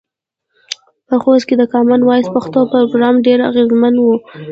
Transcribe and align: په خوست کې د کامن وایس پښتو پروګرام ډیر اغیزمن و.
په 1.07 1.15
خوست 1.21 1.45
کې 1.47 1.55
د 1.57 1.63
کامن 1.73 2.01
وایس 2.03 2.27
پښتو 2.35 2.59
پروګرام 2.71 3.15
ډیر 3.27 3.39
اغیزمن 3.49 3.93
و. 3.99 4.05